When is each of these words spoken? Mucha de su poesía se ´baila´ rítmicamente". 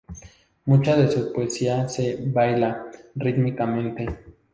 Mucha 0.65 0.97
de 0.97 1.11
su 1.11 1.31
poesía 1.31 1.87
se 1.87 2.19
´baila´ 2.33 2.85
rítmicamente". 3.13 4.07